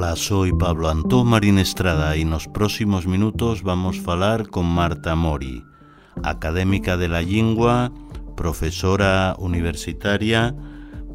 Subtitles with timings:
[0.00, 5.16] Hola, soy Pablo Antón Marín Estrada y en los próximos minutos vamos falar con Marta
[5.16, 5.64] Mori,
[6.22, 7.90] académica de la lengua,
[8.36, 10.54] profesora universitaria,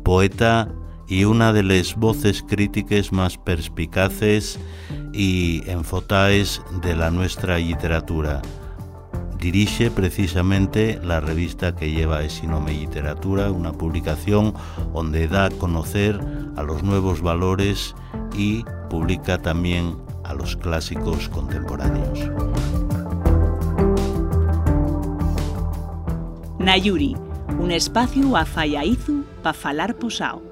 [0.04, 0.68] poeta
[1.08, 4.60] y una de las voces críticas más perspicaces
[5.14, 8.42] y enfotaes de la nuestra literatura.
[9.40, 14.54] Dirige precisamente la revista que lleva ese nombre Literatura, una publicación
[14.94, 16.20] donde da a conocer
[16.58, 17.96] a los nuevos valores
[18.38, 22.30] y publica también a los clásicos contemporáneos.
[26.60, 27.18] Nayuri,
[27.60, 30.44] un espacio a Fallaizu para falar posao.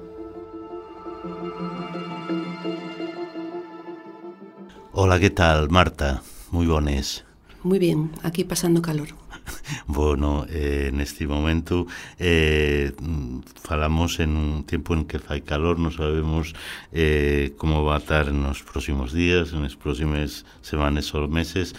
[4.90, 6.20] Hola, ¿qué tal, Marta?
[6.50, 7.24] Muy bones.
[7.62, 9.10] Muy bien, aquí pasando calor.
[9.86, 11.86] Bueno, eh, neste momento
[12.18, 12.92] eh,
[13.62, 16.54] falamos en un tempo en que fai calor, non sabemos
[16.92, 21.74] eh, como va a estar nos próximos días, nos próximas semanas ou meses,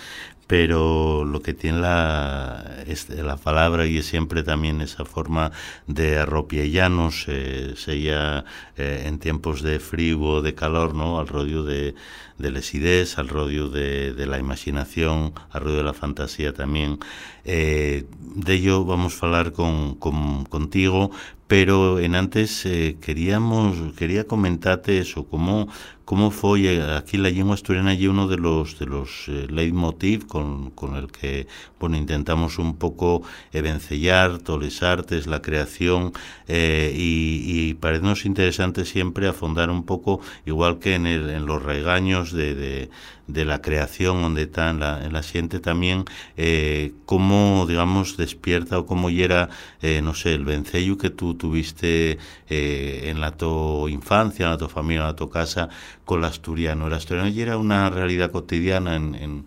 [0.53, 2.63] pero lo que tiene la,
[3.09, 5.51] la palabra y siempre también esa forma
[5.87, 8.45] de arropiellanos, eh, sería
[8.77, 11.17] en tiempos de frío o de calor, ¿no?
[11.17, 11.95] al rollo de,
[12.37, 16.99] de las ideas, al rollo de, de la imaginación, al rollo de la fantasía también.
[17.45, 21.09] Eh, de ello vamos a hablar con, contigo,
[21.53, 25.67] pero en antes eh, queríamos quería comentarte eso, cómo
[26.03, 30.71] cómo fue aquí la lengua asturiana y uno de los de los eh, leitmotiv con,
[30.71, 31.45] con el que
[31.79, 36.11] bueno intentamos un poco vencellar todas las artes, la creación
[36.47, 41.61] eh, y, y parecernos interesante siempre afondar un poco igual que en, el, en los
[41.61, 42.89] regaños de, de
[43.27, 46.03] de la creación donde está en la, en la siente también
[46.35, 49.49] eh, cómo digamos despierta o cómo era
[49.81, 52.17] eh, no sé el vencello que tú tuviste
[52.49, 55.69] eh, en la tu infancia en la tu familia en la tu casa
[56.03, 59.45] con el asturiano el asturiano ya era una realidad cotidiana en, en,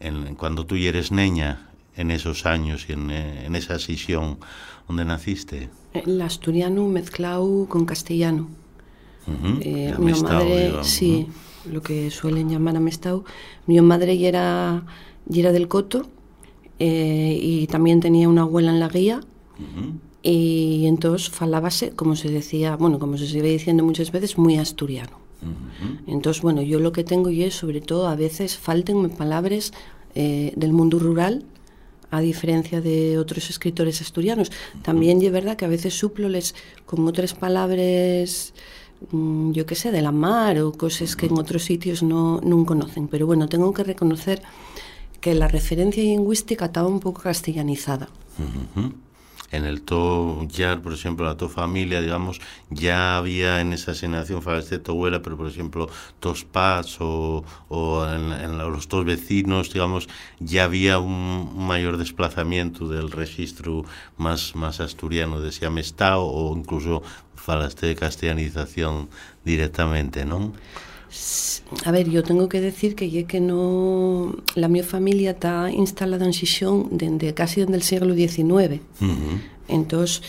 [0.00, 4.38] en cuando tú eres niña en esos años y en, en esa sesión
[4.86, 8.48] donde naciste el asturiano mezclado con castellano
[9.26, 9.58] uh -huh.
[9.60, 11.47] eh, mi madre digamos, sí ¿no?
[11.70, 13.24] Lo que suelen llamar amestau.
[13.66, 14.84] Mi madre ya era,
[15.26, 16.08] ya era del Coto
[16.78, 19.20] eh, y también tenía una abuela en la guía.
[19.58, 19.92] Uh -huh.
[20.22, 25.16] Y entonces falábase, como se decía, bueno, como se sigue diciendo muchas veces, muy asturiano.
[25.42, 26.00] Uh -huh.
[26.06, 29.72] Entonces, bueno, yo lo que tengo y es, sobre todo, a veces faltenme palabras
[30.14, 31.44] eh, del mundo rural,
[32.10, 34.48] a diferencia de otros escritores asturianos.
[34.48, 34.82] Uh -huh.
[34.82, 36.54] También es verdad que a veces suploles
[36.86, 38.54] con otras palabras
[39.10, 43.08] yo qué sé, de la mar o cosas que en otros sitios no, no conocen.
[43.08, 44.42] Pero bueno, tengo que reconocer
[45.20, 48.08] que la referencia lingüística estaba un poco castellanizada.
[48.38, 48.92] Uh -huh.
[49.50, 52.38] En el to ya, por ejemplo, la tu familia, digamos,
[52.68, 55.88] ya había en esa asignación de tu abuela, pero por ejemplo,
[56.20, 60.06] tos pas o, o en, en, los dos vecinos, digamos,
[60.38, 63.84] ya había un, un mayor desplazamiento del registro
[64.18, 67.02] más, más asturiano de Siamestao o incluso
[67.48, 69.08] falaste de castellanización
[69.42, 70.52] directamente, ¿no?
[71.88, 76.24] A ver, yo tengo que decir que ya que no la mi familia está instalada
[76.26, 78.82] en Xixón desde casi desde el siglo XIX.
[79.00, 79.36] Uh -huh.
[79.78, 80.22] Entonces,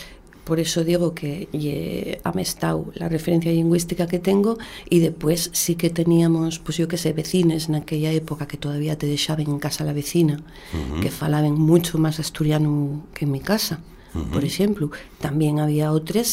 [0.48, 1.30] por eso digo que
[1.62, 4.52] ye, amestau la referencia lingüística que tengo
[4.94, 8.94] y después sí que teníamos, pues yo que sé, vecines en aquella época que todavía
[9.00, 11.00] te dejaban en casa la vecina, uh -huh.
[11.02, 12.70] que falaban mucho más asturiano
[13.14, 13.74] que en mi casa,
[14.14, 14.30] uh -huh.
[14.34, 14.84] por ejemplo.
[15.26, 16.28] También había otros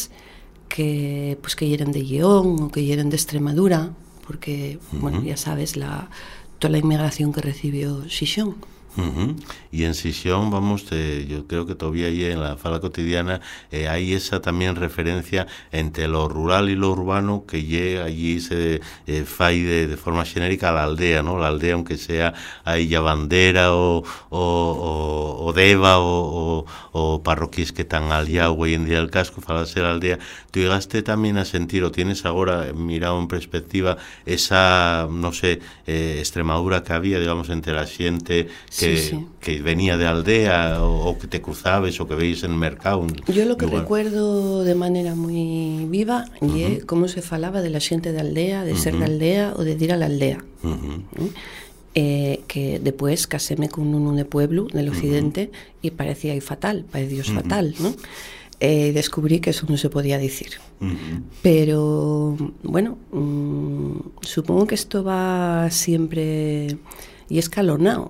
[0.68, 3.90] que pues que eran de León o que eran de Extremadura,
[4.26, 5.00] porque, uh -huh.
[5.00, 6.10] bueno, ya sabes, la,
[6.58, 8.56] toda la inmigración que recibió Xixón.
[8.98, 9.36] Uh -huh.
[9.70, 13.86] Y en Sisión, vamos, te, yo creo que todavía ahí en la fala cotidiana eh,
[13.86, 19.24] hay esa también referencia entre lo rural y lo urbano que llega allí se eh,
[19.24, 21.38] fai de, de, forma genérica a la aldea, ¿no?
[21.38, 27.70] La aldea, aunque sea ahí ya bandera o, o, o, o deva o, o, parroquias
[27.72, 30.18] que están al ya hoy en día el casco, falarse la aldea,
[30.50, 33.96] tú llegaste también a sentir o tienes ahora mirado en perspectiva
[34.26, 38.48] esa, no sé, eh, Extremadura que había, digamos, entre la gente
[38.78, 42.42] que que, sí, que venía de aldea o, o, que te cruzabas o que veis
[42.42, 43.06] en el mercado.
[43.26, 46.78] Yo lo que recuerdo de manera muy viva uh -huh.
[46.78, 48.78] y cómo se falaba de la gente de aldea, de uh -huh.
[48.78, 50.44] ser de aldea o de ir a la aldea.
[50.62, 51.30] Uh -huh.
[51.94, 55.50] eh, que después caséme con uno de pueblo del occidente
[55.82, 57.94] y parecía ahí fatal, parecía fatal, ¿no?
[58.60, 60.58] Eh, descubrí que eso no se podía decir.
[61.42, 66.76] Pero bueno, mmm, supongo que esto va siempre
[67.28, 68.08] y escalonado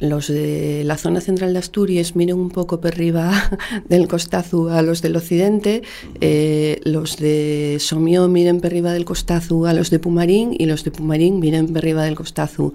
[0.00, 3.32] los de la zona central de Asturias miren un poco por arriba
[3.88, 5.82] del costazo a los del occidente,
[6.20, 10.84] eh, los de Somió miren por arriba del costazo a los de Pumarín y los
[10.84, 12.72] de Pumarín miren por arriba del costazo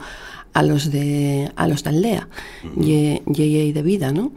[0.53, 2.27] a los de a los de Aldea
[2.77, 4.31] y, y, de vida, ¿no?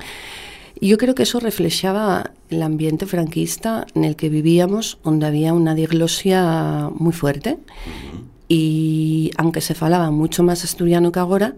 [0.81, 5.75] Yo creo que eso reflejaba el ambiente franquista en el que vivíamos, donde había una
[5.75, 7.57] diglosia muy fuerte.
[8.47, 11.57] Y aunque se falaba mucho más asturiano que ahora,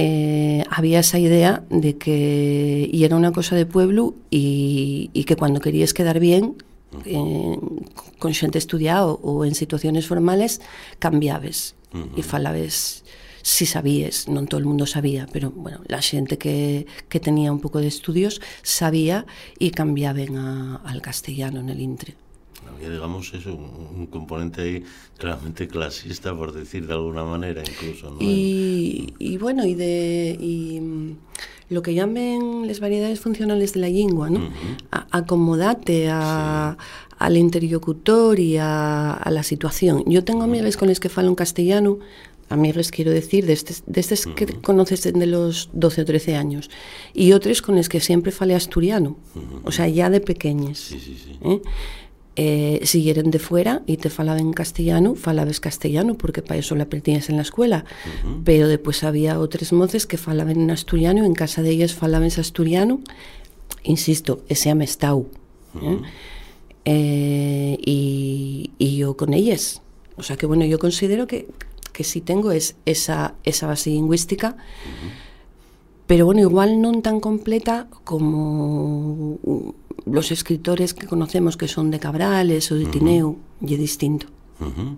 [0.00, 5.34] eh, había esa idea de que y era una cosa de pueblo y, y que
[5.34, 6.54] cuando querías quedar bien
[7.04, 7.58] eh,
[8.22, 10.62] con xente estudiado ou en situaciones formales
[11.02, 12.14] cambiabes uh -huh.
[12.14, 13.02] e falabes
[13.42, 17.58] si sabías, non todo el mundo sabía, pero bueno, la xente que, que tenía un
[17.58, 19.26] pouco de estudios sabía
[19.58, 22.14] e cambiaban a, al castellano en el intre
[22.66, 24.84] había, digamos, eso, un, componente ahí
[25.16, 28.10] claramente clasista, por decir de alguna manera, incluso.
[28.10, 28.16] ¿no?
[28.20, 31.16] Y, y bueno, y de y, mm,
[31.70, 34.40] lo que llamen las variedades funcionales de la lengua, ¿no?
[34.40, 34.84] Uh -huh.
[34.90, 36.84] a, acomodate a, sí.
[37.18, 40.04] al interlocutor y a, a, la situación.
[40.06, 41.98] Yo tengo amigas con las que falo en castellano,
[42.48, 44.34] amigas quiero decir, de estos, de estos uh -huh.
[44.34, 46.70] que conoces de los 12 o 13 años,
[47.12, 49.60] y otras con las que siempre fale asturiano, uh -huh.
[49.64, 50.78] o sea, ya de pequeñas.
[50.78, 51.38] Sí, sí, sí.
[51.42, 51.60] ¿eh?
[52.40, 56.84] Eh, si eran de fuera y te falaban castellano, falabas castellano porque para eso la
[56.84, 57.84] aprendías en la escuela.
[57.84, 58.42] Uh -huh.
[58.44, 63.00] Pero después había otras moces que falaban en asturiano, en casa de ellas falaban asturiano,
[63.82, 65.26] insisto, ese amestau.
[65.74, 66.02] Uh -huh.
[66.84, 69.82] eh, y, y, yo con ellas.
[70.16, 71.48] O sea que bueno, yo considero que,
[71.92, 75.10] que sí tengo es esa, esa base lingüística, uh -huh.
[76.06, 79.40] pero bueno, igual no tan completa como
[80.06, 83.36] los escritores que conocemos que son de Cabrales o de uh -huh.
[83.60, 84.26] y es distinto.
[84.60, 84.96] Uh -huh.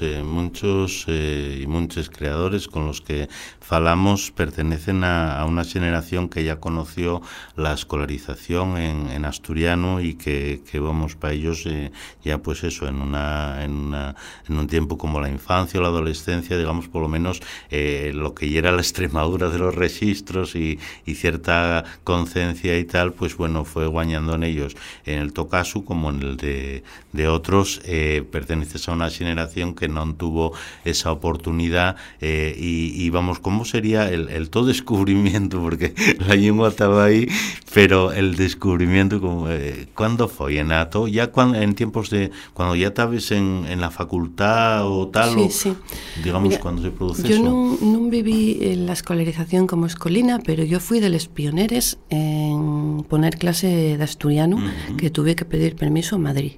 [0.00, 3.28] Eh, muchos y muchos creadores con los que
[3.60, 7.20] falamos pertenecen a, una generación que ya conoció
[7.56, 11.90] la escolarización en, asturiano y que, que, vamos para ellos eh,
[12.24, 14.14] ya pues eso en una, en una
[14.48, 17.40] en un tiempo como la infancia o la adolescencia digamos por lo menos
[17.70, 22.84] eh, lo que ya era la extremadura de los registros y, y cierta conciencia y
[22.84, 27.28] tal pues bueno fue guañando en ellos en el Tocasu como en el de, de
[27.28, 30.52] otros eh, perteneces a una generación que no tuvo
[30.84, 35.60] esa oportunidad eh, y, y, vamos, ¿cómo sería el, el, todo descubrimiento?
[35.66, 37.26] Porque la lengua estaba ahí,
[37.74, 40.58] pero el descubrimiento, como, eh, ¿cuándo fue?
[40.60, 41.08] ¿En ato?
[41.08, 45.34] ¿Ya cuando, en tiempos de, cuando ya estabas en, en la facultad o tal?
[45.34, 45.74] Sí, o, sí.
[46.22, 47.44] Digamos, Mira, cuando se produce yo eso.
[47.44, 53.04] Yo no viví en la escolarización como escolina, pero yo fui de los pioneros en
[53.08, 54.96] poner clase de asturiano, uh -huh.
[54.96, 56.52] que tuve que pedir permiso a Madrid.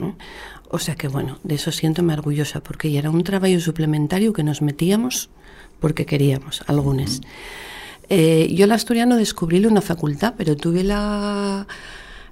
[0.00, 0.16] ¿no?
[0.70, 4.42] O sea que, bueno, de eso siento-me orgullosa, porque ya era un traballo suplementario que
[4.42, 5.30] nos metíamos
[5.80, 7.20] porque queríamos, algunos.
[8.08, 11.66] Eh, yo el asturiano descubrí una facultad, pero tuve la,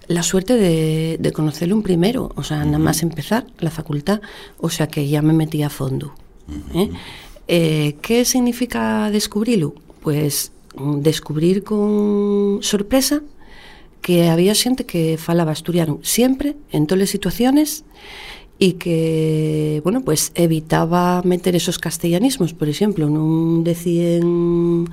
[0.07, 4.21] la suerte de, de conocerlo un primero, o sea, nada más empezar la facultad,
[4.59, 6.15] o sea que ya me metí a fondo.
[6.75, 6.91] ¿eh?
[7.49, 9.75] Eh, ¿Qué significa descubrirlo?
[10.03, 13.23] Pues descubrir con sorpresa
[14.05, 17.89] que había xente que falaba asturiano sempre, en todas as situaciones,
[18.61, 24.93] e que, bueno, pues evitaba meter esos castellanismos, por exemplo, non decían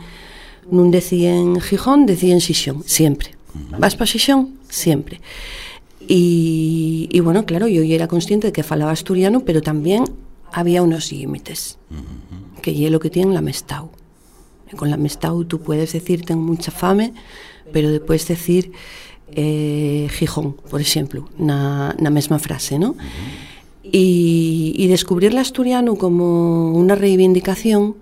[0.72, 3.36] non decían Gijón, decían Xixón, sempre.
[3.76, 5.20] Vas para Xixón, sempre.
[6.08, 10.08] E, e bueno, claro, yo era consciente de que falaba asturiano, pero también
[10.56, 11.76] había unos límites,
[12.64, 13.92] que é lo que tienen la Mestau.
[14.80, 17.12] Con la Mestau tú puedes decir tengo mucha fame,
[17.72, 18.72] pero depois decir
[19.36, 23.00] eh, Gijón, por exemplo, na, na mesma frase, non?
[23.82, 27.98] E, e descubrir el asturiano como unha reivindicación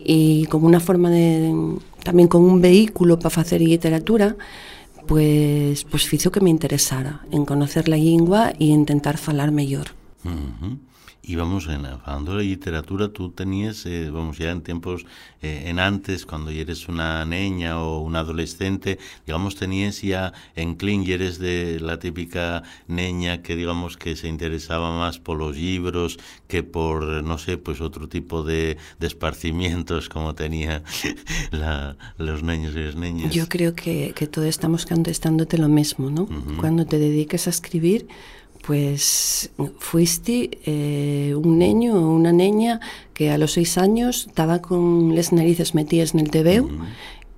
[0.00, 1.52] e como unha forma de
[2.02, 4.34] tamén con un vehículo para facer literatura
[5.06, 9.92] pues, pues fixo que me interesara en conocer la lingua e intentar falar mellor.
[10.24, 10.89] Uh -huh.
[11.30, 15.06] Y vamos, en, hablando de literatura, tú tenías, eh, vamos, ya en tiempos,
[15.42, 21.06] eh, en antes, cuando eres una niña o un adolescente, digamos, tenías ya en Kling,
[21.06, 26.18] y eres de la típica niña que, digamos, que se interesaba más por los libros
[26.48, 30.82] que por, no sé, pues otro tipo de, de esparcimientos como tenía
[31.52, 33.32] la, los niños y las niñas.
[33.32, 36.22] Yo creo que, que todos estamos contestándote lo mismo, ¿no?
[36.22, 36.56] Uh -huh.
[36.56, 38.08] Cuando te dediques a escribir,
[38.66, 42.80] pues fuiste eh, un niño o una niña
[43.14, 46.86] que a los seis años estaba con las narices metidas en el tebeo uh -huh.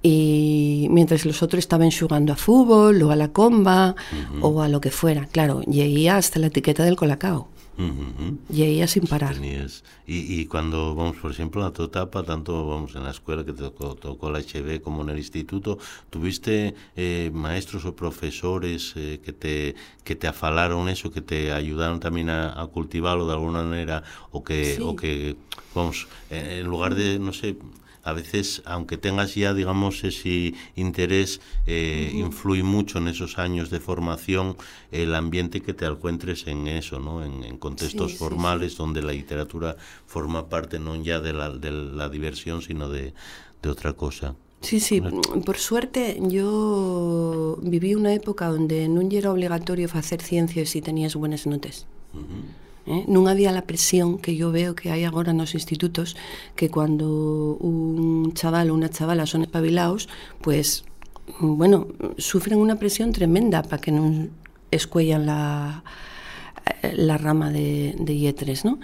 [0.02, 4.42] y mientras los otros estaban jugando a fútbol o a la comba uh -huh.
[4.42, 7.48] o a lo que fuera, claro, llegué hasta la etiqueta del colacao.
[7.78, 8.38] Uh -huh.
[8.50, 9.36] Y ella sin parar.
[9.42, 9.60] Y,
[10.06, 13.62] y, cuando, vamos, por ejemplo, en tu etapa, tanto vamos en la escuela que te
[13.62, 15.78] tocó, tocó la HB como en el instituto,
[16.10, 19.74] ¿tuviste eh, maestros o profesores eh, que, te,
[20.04, 24.44] que te afalaron eso, que te ayudaron también a, a cultivarlo de alguna manera, o
[24.44, 24.82] que, Sí.
[24.84, 25.36] o que
[25.74, 27.56] vamos, en lugar de, no sé,
[28.02, 33.80] a veces, aunque tengas ya, digamos, ese interés, eh, influye mucho en esos años de
[33.80, 34.56] formación
[34.90, 37.24] el ambiente que te encuentres en eso, ¿no?
[37.24, 41.50] En, en contextos Sí, sí, formales donde la literatura forma parte no ya de la,
[41.50, 43.14] de la diversión, sino de,
[43.62, 44.34] de otra cosa.
[44.60, 45.00] Sí, sí,
[45.44, 51.50] por suerte yo viví una época onde non era obligatorio facer ciencias se tenías buenas
[51.50, 51.76] notas.
[52.86, 53.06] Eh?
[53.06, 56.18] Non había la presión que yo veo que hai agora nos institutos
[56.58, 60.10] que cuando un chaval ou unha chavala son espabilados,
[60.42, 60.82] pues,
[61.38, 61.86] bueno,
[62.18, 64.34] sufren unha presión tremenda para que non
[64.74, 65.86] escuellan la,
[66.82, 68.82] la rama de, de yetres, ¿no?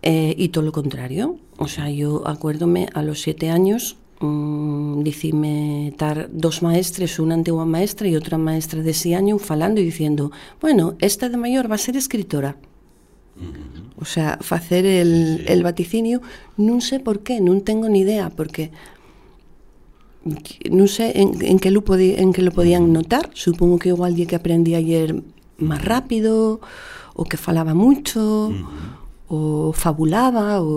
[0.00, 1.36] Eh, y todo lo contrario.
[1.58, 7.68] O sea, yo acuérdome a los siete años mmm, dicime tar dos maestres, unha antigua
[7.68, 11.76] maestra e outra maestra de ese año falando e diciendo, bueno, esta de maior va
[11.76, 12.56] a ser escritora.
[13.98, 15.44] O sea, facer el, sí.
[15.48, 16.20] el vaticinio
[16.60, 18.72] non sei por qué, non tengo ni idea, porque
[20.68, 22.92] non sei en, en que lo podi, en que lo podían mm.
[22.92, 25.16] notar, supongo que igual lle que aprendí ayer
[25.56, 26.60] máis rápido,
[27.16, 29.72] o que falaba mucho, uh -huh.
[29.72, 30.72] o fabulaba, o, uh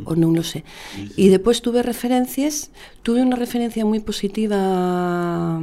[0.00, 0.08] -huh.
[0.08, 0.64] o non lo sé.
[0.96, 1.28] Sí, sí.
[1.28, 2.72] Y tuve referencias,
[3.04, 5.60] tuve unha referencia moi positiva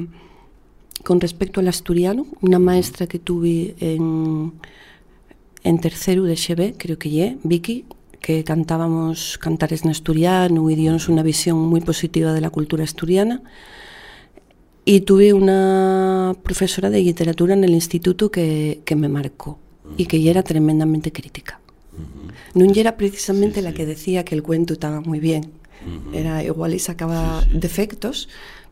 [1.04, 4.54] con respecto al asturiano, unha maestra que tuve en
[5.63, 6.36] en tercero de
[6.77, 7.86] creo que lle, Vicky,
[8.24, 13.43] que cantábamos cantares en asturiano e dionos unha visión moi positiva de la cultura asturiana.
[14.84, 19.60] E tuve unha profesora de literatura en el instituto que, que me marcó
[20.00, 21.60] e que ella era tremendamente crítica.
[22.55, 25.51] Non era precisamente Sí, la que decía que el cuento estaba moi bien.
[26.15, 27.60] Era igual y sacaba Sí, sí.
[27.60, 28.15] defectos,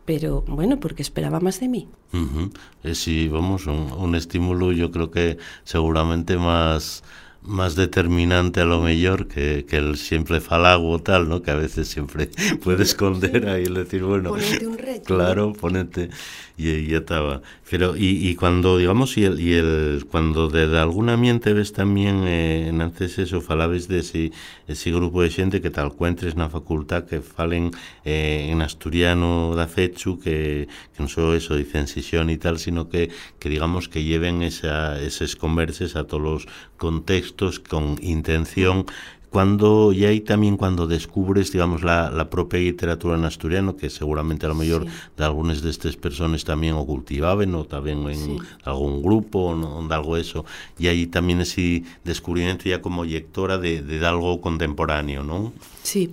[0.05, 1.87] pero bueno, porque esperaba más de mí.
[2.13, 2.51] Ujú.
[2.83, 7.03] Eh, sí, vamos, un estímulo yo creo que seguramente más
[7.43, 11.41] más determinante a lo mejor que, que el siempre falago o tal, ¿no?
[11.41, 12.29] Que a veces siempre
[12.63, 15.03] puede esconder ahí el decir, bueno, Ponerte un reto.
[15.05, 16.09] claro, ponete
[16.57, 17.41] y, y ya estaba.
[17.69, 21.73] Pero y, y cuando digamos y el, y el cuando de, de algún ambiente ves
[21.73, 24.31] también eh, naces eso, falabes de ese,
[24.67, 27.71] ese grupo de xente que te encuentres na facultad que falen
[28.05, 32.85] eh, en asturiano da fechu que, que non só eso dicen sesión e tal, sino
[32.91, 36.45] que, que digamos que lleven esa, eses converses a todos
[36.81, 38.85] os contextos con intención
[39.29, 44.45] cuando y ahí también cuando descubres digamos la, la propia literatura en asturiano que seguramente
[44.45, 44.89] a lo mejor Sí.
[45.17, 48.37] de algunas de estas personas también o cultivaban o también en Sí.
[48.65, 50.43] algún grupo o no, de algo eso
[50.77, 55.53] y ahí también ese descubrimiento ya como lectora de, de algo contemporáneo ¿no?
[55.83, 56.11] Sí.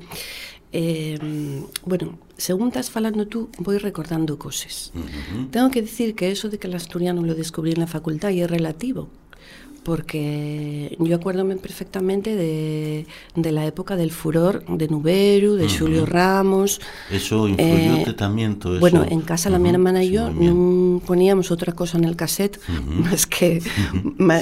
[0.70, 1.18] Eh,
[1.86, 4.92] bueno, según estás falando tú, voy recordando cosas.
[5.50, 8.42] Tengo que decir que eso de que el asturiano lo descubrí en la facultad y
[8.42, 9.08] es relativo,
[9.88, 16.80] porque yo acuérdome perfectamente de, de la época del furor de Nuberu, de Julio Ramos.
[17.10, 21.00] eso influyó Eh, también todo eso Bueno, en casa la mi hermana y yo non
[21.00, 22.60] poníamos outra cosa en el cassette
[23.08, 23.64] más que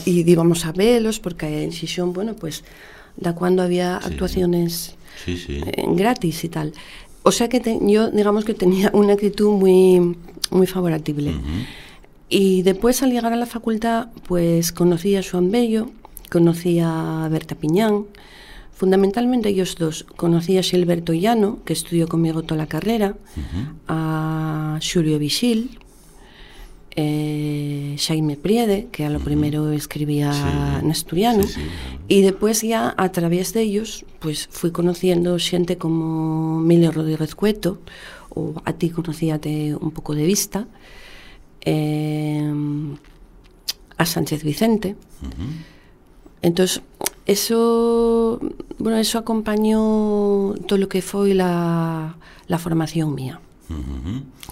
[0.04, 2.66] y íbamos a velos porque en Xixón, bueno, pues
[3.14, 4.06] da cuando había Sí.
[4.10, 5.38] actuaciones sí.
[5.62, 6.68] eh, gratis y tal.
[7.22, 10.14] O sea que te- yo, digamos que tenía una actitud muy,
[10.50, 11.32] muy favorable.
[12.28, 15.90] Y después al llegar a la facultad, pues conocí a Joan Bello,
[16.30, 18.04] conocí a Berta Piñán,
[18.72, 20.04] fundamentalmente ellos dos.
[20.16, 23.16] Conocí a Silberto Llano, que estudió conmigo toda la carrera,
[23.86, 25.78] a Xulio Vigil,
[26.98, 30.80] eh, Xaime Priede, que a lo primero escribía Sí.
[30.84, 32.04] en asturiano, Sí, sí, claro.
[32.08, 37.78] y después ya a través de ellos pues fui conociendo xente como Emilio Rodríguez Cueto
[38.30, 40.66] o a ti conocíate un pouco de vista
[41.66, 42.50] eh,
[43.98, 44.96] a Sánchez Vicente.
[46.42, 46.80] Entonces
[47.26, 48.40] eso
[48.78, 52.14] bueno eso acompañó todo lo que foi la,
[52.46, 53.40] la formación mía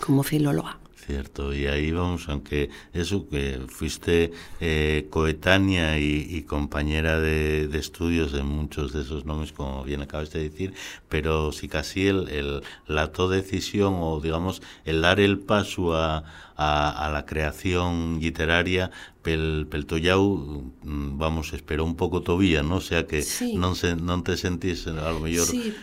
[0.05, 7.21] como filóloga Cierto, y ahí vamos, aunque eso que fuiste eh, coetánea y, y compañera
[7.21, 10.73] de, de estudios de muchos de esos nombres, como bien acabas de decir,
[11.11, 16.25] pero sí casi el, el, la to decisión o digamos el dar el paso a,
[16.57, 18.91] a, a la creación literaria
[19.23, 22.77] pel, pel Tollau, mm, vamos, esperó un pouco todavía, ¿no?
[22.77, 23.57] O sea que Sí.
[23.57, 23.93] non, se,
[24.25, 25.75] te sentís a lo sí,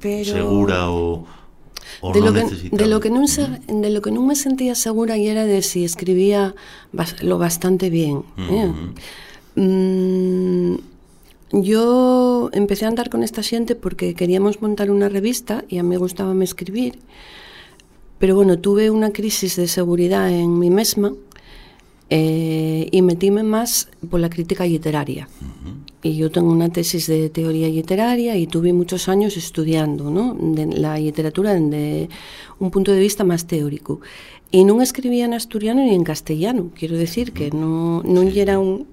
[0.00, 1.26] pero segura o
[2.14, 5.18] de lo que de lo que non se, de lo que non me sentía segura
[5.18, 6.54] y era de si escribía
[6.94, 8.70] bas- lo bastante bien eh.
[9.56, 10.76] Mm,
[11.52, 15.98] yo empecé a andar con esta xente porque queríamos montar unha revista e a mí
[15.98, 17.02] gustaba me escribir.
[18.22, 21.10] Pero bueno, tuve unha crisis de seguridade en mí mesma
[22.06, 25.26] eh, e metíme máis pola crítica literaria.
[25.26, 25.74] Uh -huh.
[26.00, 30.32] E eu tengo unha tesis de teoría literaria e tuve muchos años estudiando ¿no?
[30.32, 32.08] de la literatura desde
[32.56, 34.00] un punto de vista máis teórico.
[34.48, 38.40] E non escribía en asturiano ni en castellano, quero decir que non, non sí.
[38.40, 38.88] era un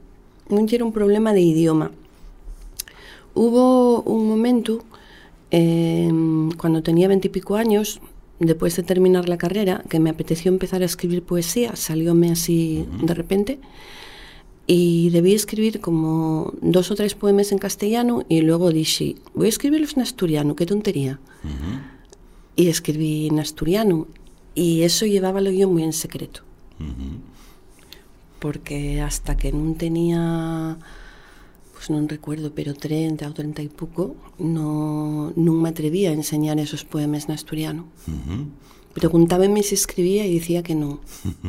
[0.51, 1.91] non era un problema de idioma.
[3.35, 4.83] Hubo un momento,
[5.51, 6.11] eh,
[6.57, 7.99] cuando tenía veintipico años,
[8.39, 13.13] después de terminar la carrera, que me apeteció empezar a escribir poesía, salióme así de
[13.13, 13.59] repente,
[14.67, 19.49] y debí escribir como dos o tres poemas en castellano y luego dije, voy a
[19.49, 21.19] escribirlos en asturiano, qué tontería.
[21.43, 21.81] Uh -huh.
[22.57, 24.07] Y escribí en asturiano
[24.53, 26.41] y eso llevábalo yo muy en secreto.
[26.79, 27.17] Uh -huh.
[28.39, 30.77] Porque hasta que no tenía
[31.77, 36.57] pues non recuerdo, pero 30 ou 30 e pouco, no, non me atrevía a enseñar
[36.57, 37.85] esos poemas en asturiano.
[38.09, 38.43] Uh -huh.
[38.97, 40.97] Preguntábame se escribía e dicía que non.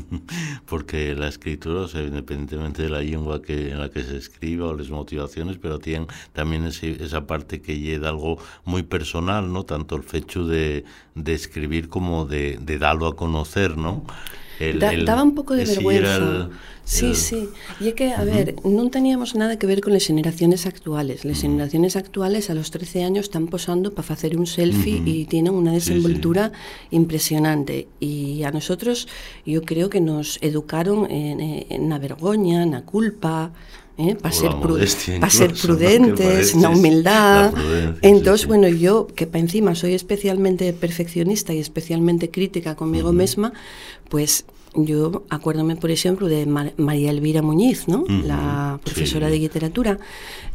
[0.68, 4.68] Porque la escritura, o sea, independientemente de la lengua que, en la que se escriba
[4.68, 8.36] o las motivaciones, pero tienen también ese, esa parte que llega algo
[8.68, 9.64] muy personal, ¿no?
[9.64, 14.04] Tanto el fecho de, de escribir como de, de darlo a conocer, ¿no?
[14.58, 16.16] El, da, el, daba un pouco de vergüenza.
[16.16, 16.48] El,
[16.84, 17.48] sí, sí.
[17.80, 18.34] Y é que, a uh -huh.
[18.34, 21.24] ver, non teníamos nada que ver con as generaciones actuales.
[21.24, 21.42] Las uh -huh.
[21.46, 25.14] generaciones actuales a los 13 años están posando para facer un selfie uh -huh.
[25.14, 26.96] y tienen una desenvoltura sí, sí.
[26.96, 27.86] impresionante.
[28.00, 29.06] Y a nosotros,
[29.46, 31.38] yo creo que nos educaron en,
[31.68, 33.52] en na vergoña, na culpa,
[33.98, 34.14] ¿eh?
[34.14, 34.78] para ser, pru
[35.20, 37.52] pa ser prudentes, na humildad.
[38.00, 38.48] Entonces, sí, sí.
[38.48, 43.16] bueno, yo que para encima soy especialmente perfeccionista y especialmente crítica conmigo uh -huh.
[43.16, 43.52] misma,
[44.08, 48.02] pues yo acuérdome, por ejemplo, de Mar María Elvira Muñiz, ¿no?
[48.02, 48.22] Uh -huh.
[48.22, 49.32] la profesora sí.
[49.32, 49.98] de literatura,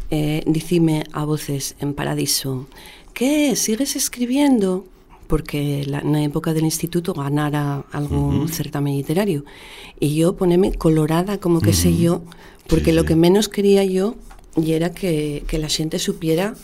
[0.10, 2.68] eh, dicime a voces en Paradiso,
[3.14, 3.56] ¿qué?
[3.56, 4.86] ¿Sigues escribiendo?
[5.28, 8.50] Porque la, na época del instituto ganara algún uh -huh.
[8.50, 9.46] certamen literario
[10.00, 11.84] y yo poneme colorada como que uh -huh.
[11.84, 12.24] sé yo
[12.68, 13.08] porque sí, lo sí.
[13.08, 14.16] que menos quería yo
[14.56, 16.56] y era que, que la gente supiera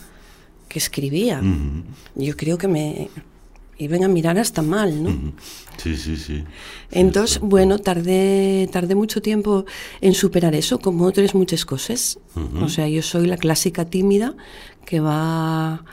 [0.68, 1.40] que escribía.
[1.42, 1.82] Uh -huh.
[2.26, 3.10] Yo creo que me
[3.80, 5.10] iban a mirar hasta mal, ¿no?
[5.78, 6.44] Sí, sí, sí.
[6.90, 9.64] Entonces, sí, bueno, tardé, tardé mucho tiempo
[10.02, 12.18] en superar eso, como otras muchas cosas.
[12.60, 14.34] O sea, yo soy la clásica tímida
[14.84, 15.84] que va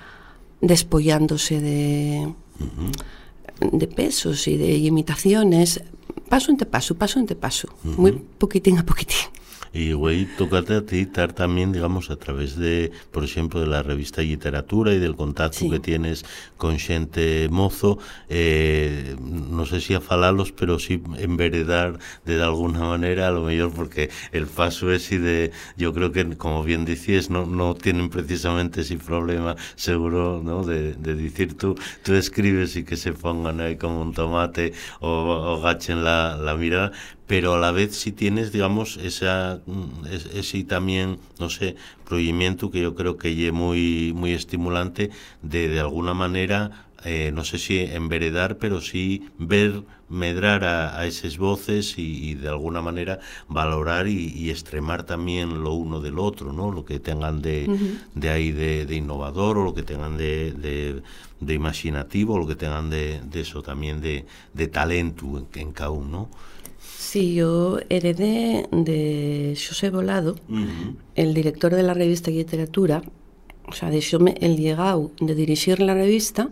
[0.59, 3.71] despollándose de, uh -huh.
[3.71, 5.81] de pesos y de imitaciones,
[6.29, 7.97] paso entre paso, paso entre paso, uh -huh.
[7.97, 9.27] muy poquitín a poquitín.
[9.73, 13.83] Y güey, tócate a ti estar también, digamos, a través de, por ejemplo, de la
[13.83, 15.69] revista Literatura y del contacto sí.
[15.69, 16.25] que tienes
[16.57, 17.97] con xente mozo,
[18.29, 23.71] eh, no sé si a falalos, pero sí enveredar de alguna manera, a lo mejor
[23.73, 28.09] porque el paso es y de, yo creo que, como bien decías, no, no tienen
[28.09, 30.63] precisamente ese problema seguro, ¿no?
[30.63, 35.09] De, de decir tú, tú escribes y que se pongan ahí como un tomate o,
[35.09, 36.91] o gachen la, la mirada,
[37.27, 42.81] pero a la vez si tienes, digamos, esa, mm, ese también, no sé, proyecto que
[42.81, 45.11] yo creo que es muy, muy estimulante
[45.41, 51.05] de, de alguna manera, eh, no sé si enveredar, pero sí ver, medrar a, a
[51.05, 56.17] esas voces y, y, de alguna manera valorar y, y, extremar también lo uno del
[56.17, 56.71] otro, ¿no?
[56.71, 57.99] Lo que tengan de, uh -huh.
[58.15, 61.01] de ahí de, de, innovador o lo que tengan de, de,
[61.41, 65.71] de imaginativo o lo que tengan de, de eso también de, de talento en, en
[65.73, 66.29] cada uno, ¿no?
[67.09, 70.95] Sí, yo heredé de José Volado, uh -huh.
[71.15, 73.01] el director de la revista Literatura,
[73.65, 76.49] o sea, deixóme el llegado de dirigir la revista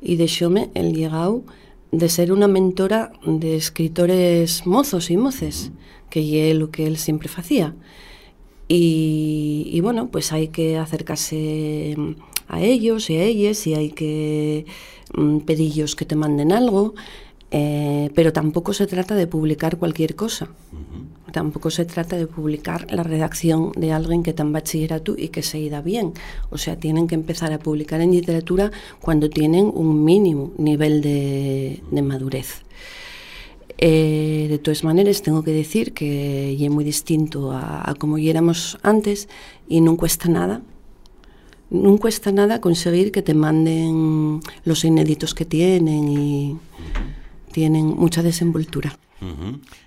[0.00, 1.42] y deixóme el llegado
[1.90, 5.72] de ser una mentora de escritores mozos y moces,
[6.08, 7.74] que es lo que él siempre hacía.
[8.68, 11.96] Y, y bueno, pues hay que acercarse
[12.46, 14.66] a ellos y a ellas y hay que
[15.16, 16.94] mm, pedirlos que te manden algo
[17.50, 20.46] Eh, pero tampoco se trata de publicar cualquier cosa.
[20.72, 21.32] Uh -huh.
[21.32, 25.42] Tampoco se trata de publicar la redacción de alguien que está en bachillerato y que
[25.42, 26.12] se ida bien.
[26.50, 31.82] O sea, tienen que empezar a publicar en literatura cuando tienen un mínimo nivel de,
[31.90, 32.62] de madurez.
[33.78, 38.78] Eh, de todas maneras, tengo que decir que es muy distinto a, a como éramos
[38.82, 39.28] antes
[39.68, 40.62] y no cuesta nada
[41.68, 47.15] no cuesta nada conseguir que te manden los inéditos que tienen y, uh -huh
[47.56, 48.98] tienen mucha desenvoltura.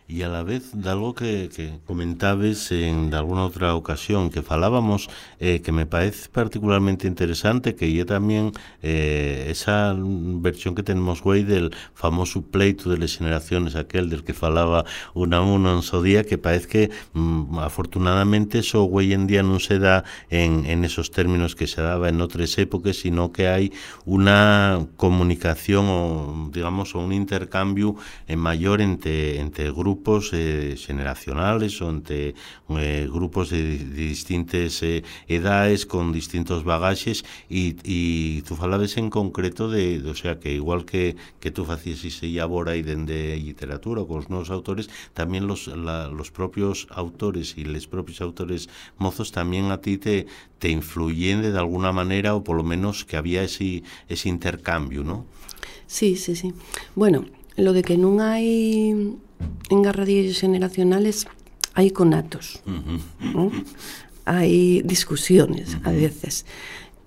[0.10, 4.42] Y a la vez de algo que, que comentabes en de alguna otra ocasión que
[4.42, 5.08] falábamos
[5.40, 11.44] eh, que me parece particularmente interesante que yo también eh, esa versión que tenemos güey
[11.44, 16.24] del famoso pleito de las generaciones aquel del que falaba una uno en su día
[16.24, 21.12] que parece que mm, afortunadamente eso hoy en día no se da en, en esos
[21.12, 23.72] términos que se daba en otras épocas sino que hay
[24.06, 27.96] una comunicación o digamos o un intercambio
[28.28, 29.99] en mayor entre, entre grupos
[30.34, 32.34] eh, generacionales o entre
[32.70, 39.70] eh, grupos de, de distintas eh, edades con distintos bagajes y, tú falabas en concreto
[39.70, 44.18] de, o sea que igual que, que tú hacías ese ahora y de literatura con
[44.18, 49.72] los nuevos autores también los, la, los propios autores y los propios autores mozos también
[49.72, 53.84] a ti te, te influyen de alguna manera o por lo menos que había ese,
[54.08, 55.26] ese intercambio, ¿no?
[55.88, 56.54] Sí, sí, sí.
[56.96, 57.26] Bueno,
[57.60, 58.96] lo de que non hai
[59.70, 61.28] engarradillos generacionales
[61.76, 63.00] hai conatos uh -huh.
[63.36, 63.44] ¿no?
[64.26, 65.90] hai discusiones uh -huh.
[65.90, 66.48] a veces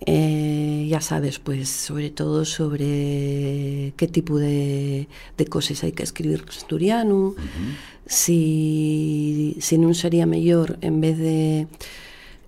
[0.06, 6.44] eh, ya sabes, pues, sobre todo sobre qué tipo de, de cosas hay que escribir
[6.48, 7.74] asturiano, uh -huh.
[8.06, 11.66] si, si non sería mellor, en vez de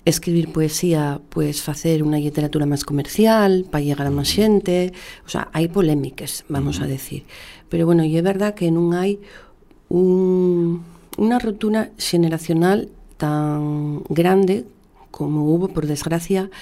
[0.05, 4.93] escribir poesía, pues facer unha literatura máis comercial para llegar a máis xente,
[5.25, 6.91] o sea, hai polémicas, vamos uh -huh.
[6.91, 7.23] a decir,
[7.75, 9.19] Pero bueno, e é verdad que non hai
[9.91, 10.87] un,
[11.19, 12.87] unha rotura xeneracional
[13.19, 14.63] tan grande
[15.11, 16.55] como hubo, por desgracia,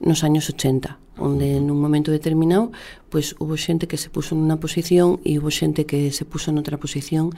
[0.00, 2.72] nos años 80, onde nun momento determinado,
[3.12, 6.80] pues hubo xente que se puso nunha posición e hubo xente que se puso noutra
[6.80, 7.36] posición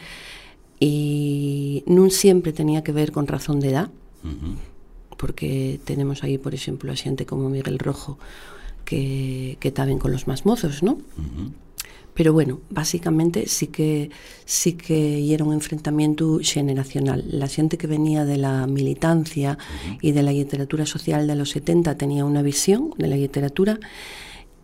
[0.79, 3.91] e non sempre tenía que ver con razón de edad,
[4.23, 4.55] uh -huh
[5.17, 8.21] porque tenemos aí, por exemplo, a xente como Miguel Rojo
[8.85, 11.01] que, que taben con los más mozos, ¿no?
[11.17, 11.66] Uh -huh.
[12.17, 14.11] Pero bueno, básicamente sí que
[14.47, 17.23] sí que era un enfrentamiento generacional.
[17.29, 19.59] La xente que venía de la militancia
[20.01, 23.79] y de la literatura social de los 70 tenía una visión de la literatura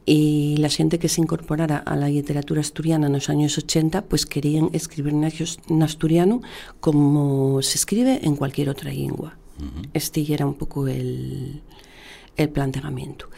[0.07, 4.71] y la xente que se incorporara a la literatura asturiana nos años 80 pues querían
[4.73, 6.41] escribir en asturiano
[6.81, 9.37] como se escribe en cualquier otra lengua.
[9.61, 9.91] Uh -huh.
[9.93, 11.61] Este era un pouco el,
[12.35, 13.29] el planteamiento.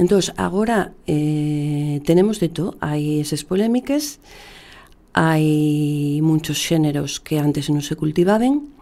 [0.00, 2.72] Entón, agora eh, tenemos de todo.
[2.80, 4.16] Hai esas polémicas,
[5.12, 8.72] hai muchos xéneros que antes non se cultivaban,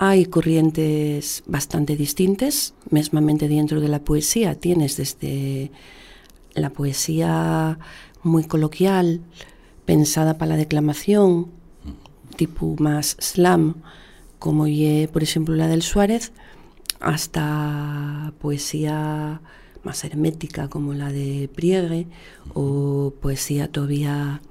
[0.00, 5.68] hai corrientes bastante distintas, mesmamente dentro de la poesía tienes desde
[6.56, 7.76] la poesía
[8.24, 9.20] moi coloquial,
[9.84, 11.52] pensada para la declamación,
[12.40, 13.84] tipo máis slam,
[14.40, 14.64] como
[15.12, 16.32] por exemplo, la del Suárez,
[17.04, 19.44] hasta poesía
[19.86, 22.08] más hermética como la de Priegue
[22.54, 24.42] o poesía todavía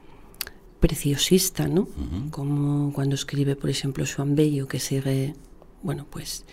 [0.80, 1.82] preciosista, ¿no?
[1.82, 2.30] Uh -huh.
[2.32, 5.36] Como cuando escribe, por ejemplo, Joan Bello, que sigue,
[5.84, 6.46] bueno, pues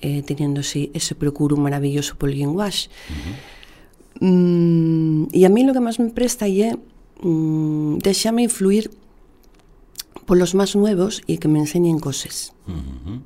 [0.00, 2.88] eh, teniendo así ese procuro maravilloso por el lenguaje.
[2.90, 3.18] Uh
[4.20, 4.26] -huh.
[4.26, 6.74] mm, y a mí lo que más me presta é
[7.22, 8.90] mm, déxame influir
[10.26, 12.36] polos máis nuevos e que me enseñen cosas.
[12.66, 13.20] Uh -huh.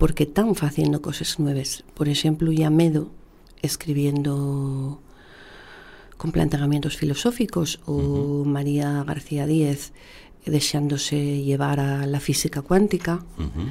[0.00, 1.70] Porque están facendo cosas nuevas.
[1.96, 3.08] Por exemplo, Yamedo
[3.62, 5.00] escribiendo
[6.16, 8.44] con planteamientos filosóficos uh -huh.
[8.44, 9.92] María García Díez
[10.44, 13.68] deixándose llevar a la física cuántica uh -huh.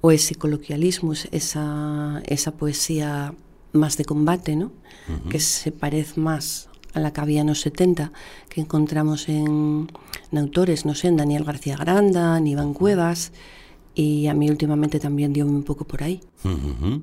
[0.00, 3.34] o ese coloquialismo esa, esa poesía
[3.72, 4.66] más de combate ¿no?
[4.66, 4.70] Uh
[5.12, 5.28] -huh.
[5.30, 8.12] que se parece más a la que había nos 70
[8.48, 9.88] que encontramos en,
[10.30, 13.32] en autores, no sé, en Daniel García Granda, en Iván Cuevas
[13.94, 16.20] y a mí últimamente también dio un poco por ahí.
[16.44, 17.02] Uh -huh.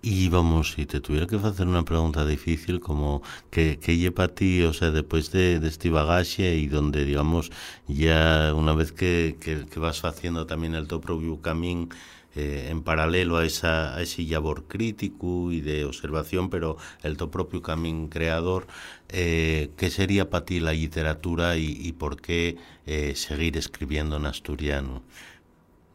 [0.00, 4.28] Y vamos, si te tuviera que hacer una pregunta difícil, como que, que lleva a
[4.28, 7.50] ti, o sea, después de, de este bagaje y donde, digamos,
[7.88, 11.88] ya una vez que, que, que vas haciendo también el tu propio camino,
[12.36, 17.30] eh, en paralelo a, esa, a ese labor crítico y de observación, pero el tu
[17.30, 18.68] propio camino creador,
[19.08, 22.56] eh, ¿qué sería para ti la literatura y, por qué
[22.86, 25.02] eh, seguir escribiendo en asturiano?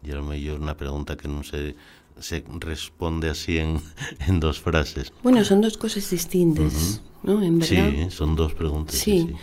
[0.04, 1.76] Y a lo mejor una pregunta que no se,
[2.20, 3.80] se responde así en,
[4.28, 5.12] en dos frases.
[5.24, 7.00] Bueno, son dos cosas distintas, uh -huh.
[7.24, 7.44] ¿no?
[7.44, 7.92] En verdad.
[7.92, 8.96] Sí, son dos preguntas.
[8.96, 9.28] Sí.
[9.28, 9.36] sí.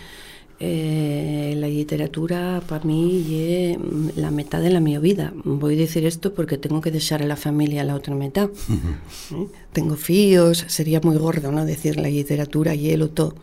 [0.62, 3.78] Eh, la literatura para mí es
[4.14, 5.32] la mitad de la mi vida.
[5.42, 8.50] Voy a decir esto porque tengo que dejar a la familia la otra mitad.
[9.32, 9.46] ¿Eh?
[9.72, 13.36] Tengo fíos, sería muy gordo no decir la literatura y el todo.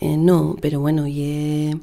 [0.00, 1.78] Eh, no, pero bueno, y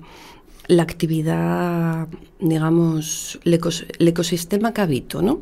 [0.67, 2.09] la actividad,
[2.41, 5.39] digamos, el, ecos el ecosistema que habito, ¿no?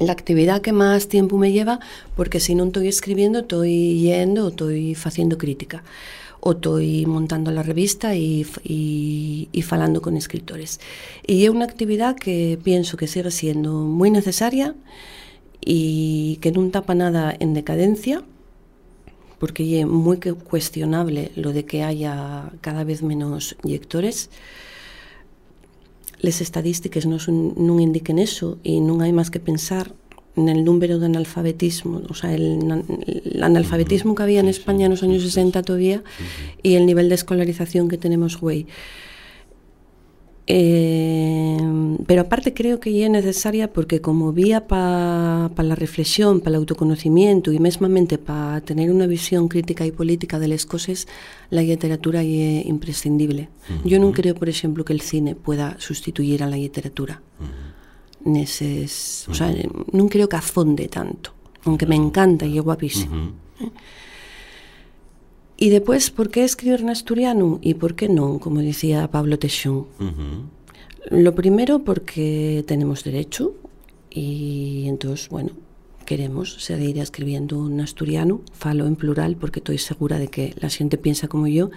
[0.00, 1.78] La actividad que más tiempo me lleva
[2.16, 5.84] porque si no estoy escribiendo estoy yendo estoy haciendo crítica
[6.40, 10.78] o estoy montando la revista y, y, y falando con escritores.
[11.26, 14.74] Y es una actividad que pienso que sigue siendo muy necesaria
[15.64, 18.22] y que no tapa nada en decadencia,
[19.38, 24.28] porque es muy cuestionable lo de que haya cada vez menos lectores.
[26.24, 29.92] les estadísticas non, son, non indiquen eso e non hai máis que pensar
[30.34, 32.58] nel número de analfabetismo, o sea, el,
[33.06, 36.02] el analfabetismo que había en España nos años 60 todavía
[36.64, 38.66] y el nivel de escolarización que tenemos hoy.
[40.46, 41.56] Eh,
[42.06, 46.56] pero aparte creo que es necesaria porque como vía para pa la reflexión, para el
[46.56, 51.08] autoconocimiento y mesmamente para tener una visión crítica y política de las cosas,
[51.48, 53.48] la literatura es imprescindible.
[53.48, 53.88] Uh -huh.
[53.88, 57.22] Yo no creo, por ejemplo, que el cine pueda sustituir a la literatura.
[57.40, 58.32] Uh -huh.
[58.32, 59.86] Neses, o sea, uh -huh.
[59.92, 61.32] non creo que afonde tanto,
[61.64, 63.32] aunque me encanta y é guapísimo.
[63.60, 63.72] Uh
[65.56, 68.38] Y después, ¿por qué escribir en asturiano y por qué no?
[68.40, 69.86] Como decía Pablo Teixón.
[70.00, 70.42] Uh -huh.
[71.10, 73.54] Lo primero porque tenemos derecho
[74.10, 75.50] y entonces, bueno,
[76.06, 80.98] queremos seguir escribiendo en asturiano, falo en plural porque estoy segura de que la gente
[80.98, 81.70] piensa como yo.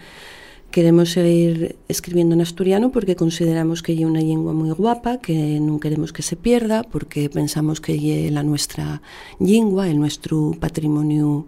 [0.71, 5.79] Queremos seguir escribiendo en asturiano porque consideramos que es una lengua muy guapa, que no
[5.79, 9.01] queremos que se pierda, porque pensamos que es la nuestra
[9.39, 11.47] lengua, el nuestro patrimonio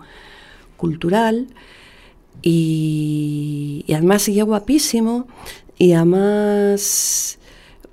[0.77, 1.47] cultural.
[2.41, 5.27] Y, y además sigue guapísimo
[5.77, 7.39] y además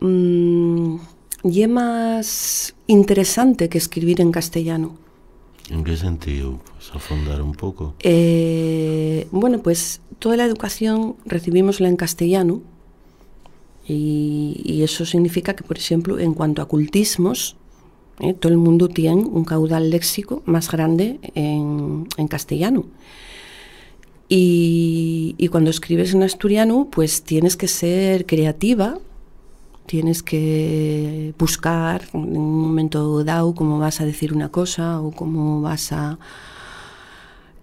[0.01, 0.97] mmm,
[1.45, 4.97] y es más interesante que escribir en castellano.
[5.71, 6.61] ¿En qué sentido?
[6.75, 7.95] Pues afondar un poco.
[8.01, 12.63] Eh, bueno, pues toda la educación recibimosla en castellano
[13.87, 17.57] y, y, eso significa que, por ejemplo, en cuanto a cultismos,
[18.19, 22.87] eh, todo el mundo tiene un caudal léxico más grande en, en castellano.
[24.29, 28.99] Y, y, cuando escribes en asturiano, pues tienes que ser creativa,
[29.87, 35.61] tienes que buscar en un momento dado cómo vas a decir una cosa o cómo
[35.63, 36.19] vas a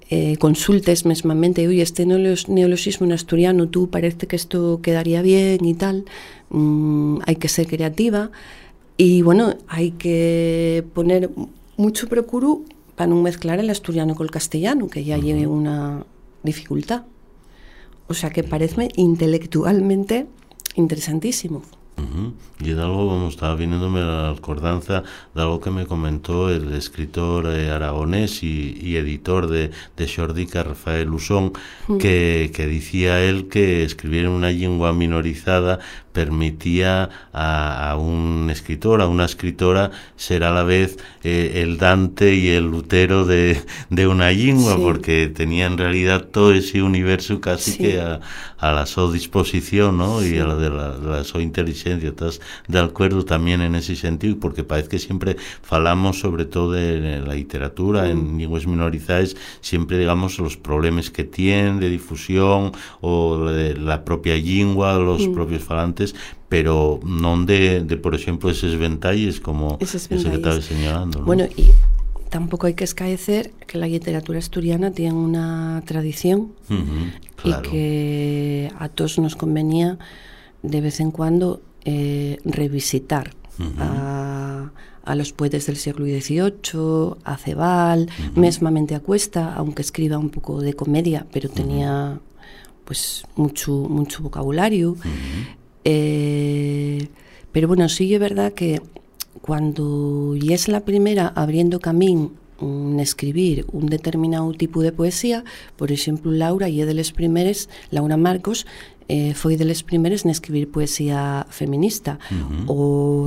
[0.10, 5.74] eh, consultes mesmamente, oye, este neologismo en asturiano, tú parece que esto quedaría bien y
[5.74, 6.06] tal,
[6.50, 8.30] mm, hay que ser creativa
[8.96, 11.30] y bueno, hay que poner
[11.78, 12.62] mucho procuro
[12.96, 15.24] para no mezclar el asturiano con el castellano, que ya uh -huh.
[15.24, 16.06] lleve una
[16.44, 17.06] dificultad.
[18.08, 20.28] O sea que parece intelectualmente
[20.76, 21.64] interesantísimo.
[22.04, 22.34] Uh -huh.
[22.60, 27.48] Y de algo, como estaba viniéndome la acordanza de algo que me comentó el escritor
[27.48, 31.52] eh, aragonés y, y, editor de, de Xordica, Rafael Usón, uh
[31.94, 31.98] -huh.
[31.98, 35.80] que, que decía él que escribir en una lengua minorizada
[36.14, 42.36] permitía a, a, un escritor, a una escritora, ser a la vez eh, el Dante
[42.36, 44.82] y el Lutero de, de una lengua, sí.
[44.82, 47.78] porque tenía en realidad todo ese universo casi sí.
[47.80, 48.22] que a,
[48.64, 50.22] a, la su disposición ¿no?
[50.22, 50.36] Sí.
[50.36, 52.10] y a la de la, la su inteligencia.
[52.10, 54.38] ¿Estás de acuerdo también en ese sentido?
[54.40, 58.12] Porque parece que siempre falamos sobre todo de la literatura, mm.
[58.12, 62.72] en lenguas minorizadas, siempre digamos los problemas que tienen de difusión
[63.02, 65.34] o de la propia lengua, los mm.
[65.34, 66.16] propios falantes
[66.54, 71.18] pero non de, de por exemplo, eses ventalles como que estaba señalando.
[71.18, 71.26] ¿no?
[71.26, 71.74] Bueno, y
[72.34, 77.68] tampoco hay que escaecer que la literatura asturiana tiene una tradición uh -huh, claro.
[77.68, 80.00] y que a todos nos convenía
[80.64, 83.74] de vez en cuando eh, revisitar uh -huh.
[83.78, 84.72] a,
[85.06, 88.40] a los poetas del siglo XVIII, a Cebal, uh -huh.
[88.46, 92.20] mesmamente a Cuesta, aunque escriba un poco de comedia, pero tenía
[92.84, 94.98] pues mucho, mucho vocabulario.
[95.86, 97.10] Eh,
[97.52, 98.82] pero bueno, sí es verdad que
[99.44, 105.44] cuando y es la primera abriendo camino en escribir un determinado tipo de poesía,
[105.76, 108.64] por exemplo, Laura e de les primeres, Laura Marcos,
[109.12, 112.64] eh, foi de les primeres en escribir poesía feminista, uh -huh.
[112.72, 112.78] o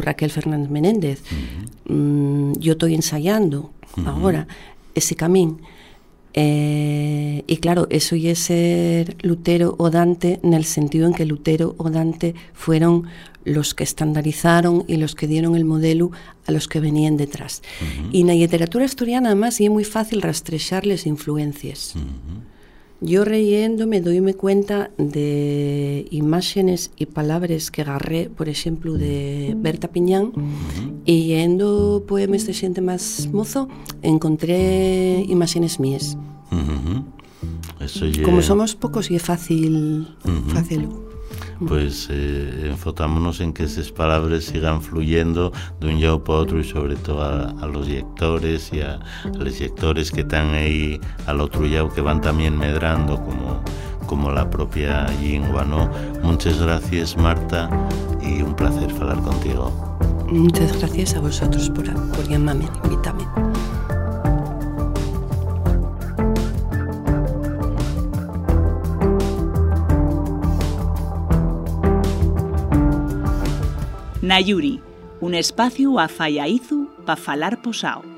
[0.00, 1.20] Raquel Fernández Menéndez.
[1.20, 1.92] Uh -huh.
[1.92, 4.08] mm, yo estoy ensayando uh -huh.
[4.08, 4.48] agora
[4.96, 5.60] ese camín.
[6.32, 11.74] Eh, y claro, eso y ser Lutero o Dante en el sentido en que Lutero
[11.76, 13.04] o Dante fueron
[13.46, 16.10] los que estandarizaron y los que dieron el modelo
[16.46, 17.62] a los que venían detrás.
[17.80, 18.08] Uh -huh.
[18.12, 21.94] Y en la literatura asturiana además es muy fácil rastrexarles influencias.
[21.94, 22.56] Uh -huh.
[23.00, 29.88] Yo leyendo me doy cuenta de imágenes y palabras que agarré, por ejemplo, de Berta
[29.88, 31.02] Piñán, uh -huh.
[31.04, 33.68] y leyendo poemas de gente más mozo,
[34.02, 36.16] encontré imágenes mías.
[36.50, 37.04] Uh -huh.
[37.80, 38.22] Eso ya...
[38.22, 39.74] Como somos pocos y es fácil,
[40.24, 40.52] uh -huh.
[40.52, 40.88] fácil
[41.66, 46.64] pues eh, enfotámonos en que esas palabras sigan fluyendo de un lado para otro y
[46.64, 51.40] sobre todo a, a los lectores y a, a, los lectores que están ahí al
[51.40, 53.62] otro lado que van también medrando como
[54.06, 55.90] como la propia lingua, ¿no?
[56.22, 57.68] Muchas gracias, Marta,
[58.22, 59.72] y un placer hablar contigo.
[60.28, 62.66] Muchas gracias a vosotros por, por llamarme,
[74.26, 74.80] Na Yuri,
[75.20, 78.15] un espacio a faiaizu pa falar posao.